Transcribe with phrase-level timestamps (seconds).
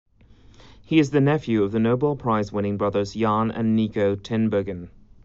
[0.83, 4.89] He is the nephew of the Nobel Prize-winning brothers Jan and Niko Tinbergen.